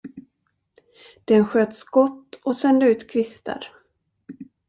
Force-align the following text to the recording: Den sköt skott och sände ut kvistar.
Den 1.29 1.45
sköt 1.45 1.73
skott 1.73 2.35
och 2.43 2.55
sände 2.55 2.87
ut 2.87 3.11
kvistar. 3.11 3.71